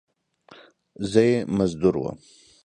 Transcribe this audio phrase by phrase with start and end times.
[1.11, 2.17] زه یې مزدور وم!